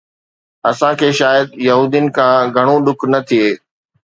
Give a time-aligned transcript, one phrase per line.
[0.69, 3.47] اسان کي شايد يهودين کان گهڻو ڏک نه ٿئي